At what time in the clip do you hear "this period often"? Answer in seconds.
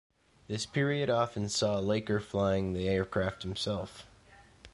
0.47-1.47